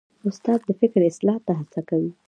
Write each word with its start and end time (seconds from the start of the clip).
استاد 0.29 0.59
د 0.67 0.69
فکر 0.79 1.01
اصلاح 1.09 1.37
ته 1.45 1.51
هڅه 1.59 1.81
کوي. 1.89 2.11